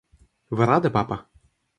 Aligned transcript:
Вы 0.61 0.67
рады, 0.71 0.91
папа? 0.95 1.19